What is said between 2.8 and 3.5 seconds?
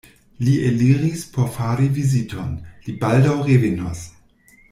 li baldaŭ